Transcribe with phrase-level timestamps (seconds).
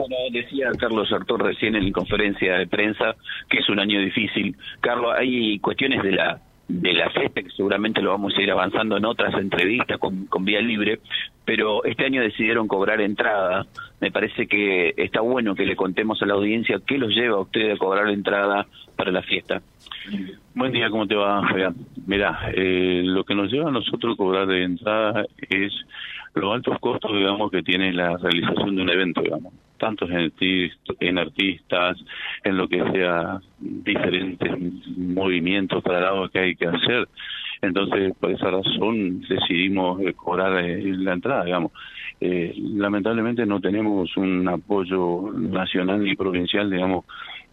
[0.00, 3.16] Bueno, decía Carlos Artur recién en conferencia de prensa
[3.50, 4.56] que es un año difícil.
[4.80, 8.96] Carlos, hay cuestiones de la de la fiesta que seguramente lo vamos a ir avanzando
[8.96, 11.00] en otras entrevistas con, con Vía Libre,
[11.44, 13.66] pero este año decidieron cobrar entrada.
[14.00, 17.40] Me parece que está bueno que le contemos a la audiencia qué los lleva a
[17.40, 18.66] ustedes a cobrar entrada
[18.96, 19.60] para la fiesta.
[20.54, 21.74] Buen día, ¿cómo te va, Fabián?
[22.06, 25.72] Mirá, eh, lo que nos lleva a nosotros a cobrar de entrada es
[26.34, 30.32] los altos costos, digamos, que tiene la realización de un evento, digamos, tanto en,
[31.00, 31.98] en artistas,
[32.44, 34.50] en lo que sea diferentes
[34.96, 37.08] movimientos para lado que hay que hacer.
[37.62, 41.72] Entonces, por esa razón decidimos cobrar eh, la entrada, digamos.
[42.20, 47.04] Eh, lamentablemente no tenemos un apoyo nacional ni provincial, digamos,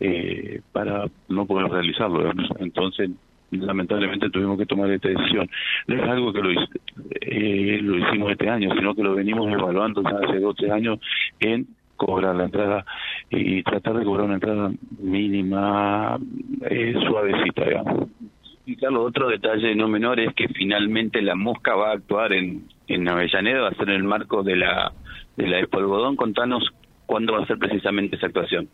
[0.00, 2.32] eh, para no poder realizarlo.
[2.58, 3.10] Entonces,
[3.50, 5.48] lamentablemente tuvimos que tomar esta decisión.
[5.86, 6.50] No es algo que lo,
[7.20, 10.98] eh, lo hicimos este año, sino que lo venimos evaluando ya hace 12 años
[11.40, 12.84] en cobrar la entrada
[13.30, 16.18] y tratar de cobrar una entrada mínima,
[16.68, 18.08] eh, suavecita, digamos.
[18.66, 22.64] Y Carlos, otro detalle no menor es que finalmente la mosca va a actuar en,
[22.88, 24.92] en Avellaneda, va a ser en el marco de la
[25.36, 26.16] de la Expo Algodón.
[26.16, 26.72] Contanos
[27.06, 28.66] ¿Cuándo va a ser precisamente esa actuación?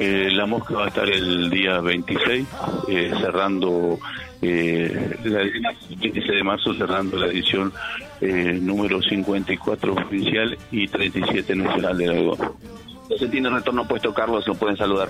[0.00, 2.46] Eh, la mosca va a estar el día 26,
[2.88, 4.00] eh, cerrando,
[4.42, 5.62] eh, el
[6.00, 7.72] 26 de marzo, cerrando la edición
[8.20, 12.36] eh, número 54 oficial y 37 nacional de algo.
[13.02, 15.08] Entonces tiene retorno puesto, Carlos, lo pueden saludar.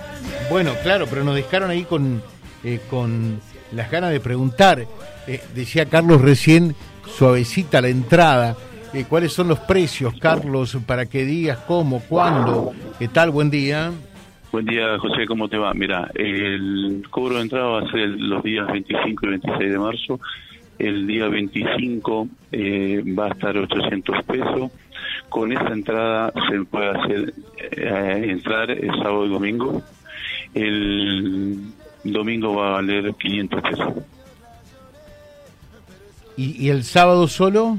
[0.50, 2.22] Bueno, claro, pero nos dejaron ahí con,
[2.64, 3.40] eh, con
[3.72, 4.86] las ganas de preguntar.
[5.27, 6.77] Eh, decía Carlos recién,
[7.17, 8.56] suavecita la entrada.
[8.95, 12.73] Eh, ¿Cuáles son los precios, Carlos, para que digas cómo, cuándo?
[12.98, 13.31] ¿Qué tal?
[13.31, 13.92] Buen día.
[14.51, 15.75] Buen día, José, ¿cómo te va?
[15.75, 20.20] Mira, el cobro de entrada va a ser los días 25 y 26 de marzo.
[20.79, 24.70] El día 25 eh, va a estar 800 pesos.
[25.29, 27.34] Con esa entrada se puede hacer
[27.73, 29.83] eh, entrar el sábado y domingo.
[30.55, 31.59] El
[32.05, 33.95] domingo va a valer 500 pesos.
[36.38, 37.76] ¿Y, y el sábado solo?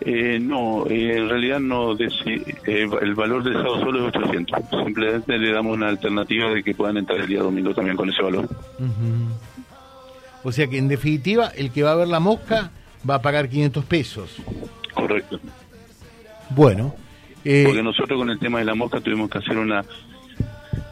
[0.00, 1.94] Eh, no, eh, en realidad no.
[1.96, 4.60] deci- eh, el valor del sábado solo es 800.
[4.84, 8.22] Simplemente le damos una alternativa de que puedan entrar el día domingo también con ese
[8.22, 8.44] valor.
[8.44, 9.28] Ujú.
[10.44, 12.70] O sea que en definitiva el que va a ver la mosca
[13.08, 14.36] va a pagar 500 pesos.
[14.94, 15.40] Correcto.
[16.50, 16.94] Bueno,
[17.44, 19.84] eh, Porque nosotros con el tema de la mosca tuvimos que hacer una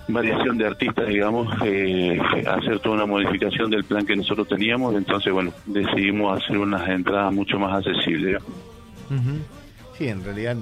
[0.08, 4.94] variación de artistas, digamos, eh, hacer toda una modificación del plan que nosotros teníamos.
[4.94, 8.42] Entonces, bueno, decidimos hacer unas entradas mucho más accesibles.
[9.10, 9.38] ujú.
[9.96, 10.56] sí, en realidad,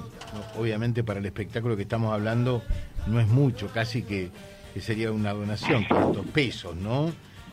[0.58, 2.62] obviamente para el espectáculo que estamos hablando
[3.06, 4.30] no es mucho, casi que,
[4.72, 7.10] que sería una donación, 500 pesos, ¿no?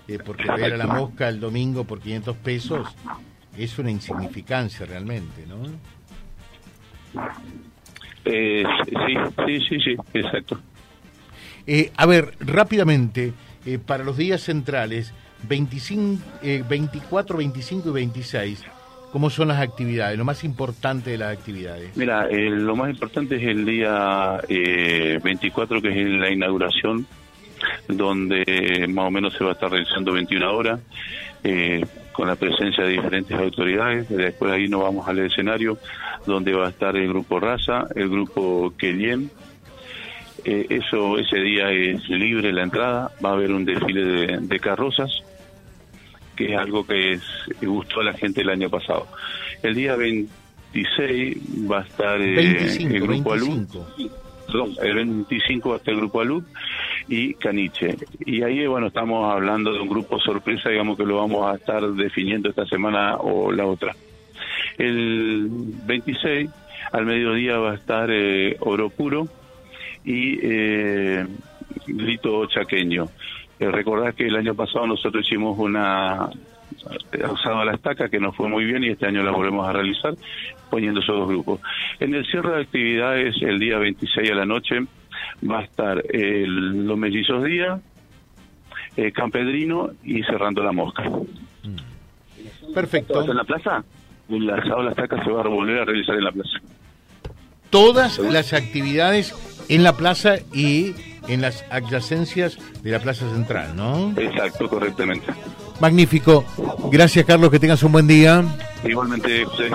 [0.07, 2.95] Eh, porque ver a la mosca el domingo por 500 pesos
[3.57, 5.57] es una insignificancia realmente, ¿no?
[8.25, 10.59] Eh, sí, sí, sí, sí, exacto.
[11.71, 13.31] Eh, a ver, rápidamente,
[13.63, 15.13] eh, para los días centrales,
[15.47, 18.65] 25, eh, 24, 25 y 26,
[19.11, 20.17] ¿cómo son las actividades?
[20.17, 21.95] Lo más importante de las actividades.
[21.95, 27.05] Mira, eh, lo más importante es el día eh, 24, que es la inauguración,
[27.87, 30.79] donde más o menos se va a estar realizando 21 horas,
[31.43, 34.09] eh, con la presencia de diferentes autoridades.
[34.09, 35.77] Después ahí nos vamos al escenario,
[36.25, 39.29] donde va a estar el grupo Raza, el grupo Kelien.
[40.45, 44.59] Eh, eso ese día es libre la entrada, va a haber un desfile de, de
[44.59, 45.11] carrozas,
[46.35, 47.23] que es algo que es,
[47.61, 49.07] gustó a la gente el año pasado.
[49.61, 54.15] El día 26 va a estar eh, 25, el grupo Alú, 25.
[54.47, 56.43] perdón, el 25 va a estar el grupo Alú
[57.07, 57.97] y Caniche.
[58.25, 61.85] Y ahí, bueno, estamos hablando de un grupo sorpresa, digamos que lo vamos a estar
[61.91, 63.95] definiendo esta semana o la otra.
[64.77, 65.49] El
[65.85, 66.49] 26
[66.91, 69.27] al mediodía va a estar eh, Oro Puro
[70.05, 71.25] y eh,
[71.87, 73.07] Grito Chaqueño.
[73.59, 76.29] Eh, recordad que el año pasado nosotros hicimos una
[77.31, 79.73] usado a la estaca que nos fue muy bien y este año la volvemos a
[79.73, 80.13] realizar
[80.69, 81.59] poniendo esos dos grupos.
[81.99, 84.79] En el cierre de actividades el día 26 a la noche
[85.49, 87.81] va a estar el- los mellizos días,
[88.95, 91.03] eh, Campedrino y cerrando la mosca.
[92.73, 93.13] Perfecto.
[93.13, 93.83] ¿Todos en la plaza?
[94.29, 96.59] El asado a la estaca se va a volver a realizar en la plaza.
[97.69, 99.33] Todas las actividades
[99.69, 100.93] en la plaza y
[101.27, 104.13] en las adyacencias de la plaza central, ¿no?
[104.17, 105.27] Exacto, correctamente.
[105.79, 106.43] Magnífico.
[106.91, 108.43] Gracias, Carlos, que tengas un buen día.
[108.83, 109.69] Igualmente, José,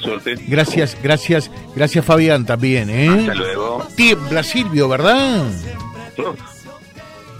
[0.00, 0.34] suerte.
[0.46, 3.08] Gracias, gracias, gracias, Fabián, también, ¿eh?
[3.08, 3.84] Hasta luego.
[3.96, 5.46] Tiembla Silvio, ¿verdad?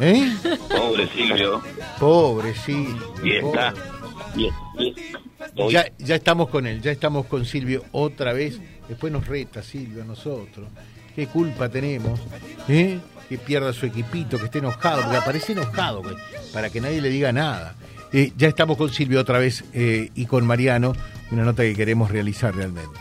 [0.00, 0.32] ¿Eh?
[0.68, 1.60] Pobre Silvio.
[1.98, 2.88] Pobre, sí.
[3.22, 3.74] Y está.
[4.36, 4.44] Y,
[4.82, 4.94] y-
[5.70, 8.60] Ya, ya estamos con él, ya estamos con Silvio otra vez.
[8.88, 10.68] Después nos reta Silvio a nosotros.
[11.18, 12.20] ¿Qué culpa tenemos?
[12.68, 13.00] ¿eh?
[13.28, 16.04] que pierda su equipito, que esté enojado, porque aparece enojado,
[16.52, 17.74] para que nadie le diga nada.
[18.12, 20.92] Eh, ya estamos con Silvio otra vez eh, y con Mariano,
[21.32, 23.00] una nota que queremos realizar realmente.